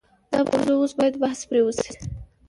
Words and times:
دا 0.31 0.39
موضوع 0.49 0.77
اوس 0.79 0.93
باید 0.99 1.15
بحث 1.23 1.39
پرې 1.49 1.61
وشي. 1.63 1.91